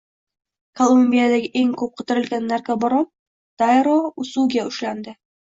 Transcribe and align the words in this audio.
Kolumbiyada 0.79 1.37
eng 1.61 1.75
ko‘p 1.81 1.93
qidirilgan 2.01 2.49
narkobaron 2.53 3.07
Dayro 3.63 3.95
Usuga 4.25 4.69
ushlandi 4.73 5.19